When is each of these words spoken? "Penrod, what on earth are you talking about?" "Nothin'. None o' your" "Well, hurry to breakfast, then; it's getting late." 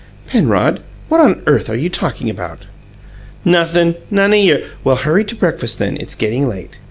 "Penrod, 0.25 0.79
what 1.09 1.21
on 1.21 1.43
earth 1.45 1.69
are 1.69 1.75
you 1.75 1.87
talking 1.87 2.27
about?" 2.27 2.65
"Nothin'. 3.45 3.93
None 4.09 4.33
o' 4.33 4.35
your" 4.35 4.61
"Well, 4.83 4.95
hurry 4.95 5.23
to 5.25 5.35
breakfast, 5.35 5.77
then; 5.77 5.95
it's 5.97 6.15
getting 6.15 6.49
late." 6.49 6.75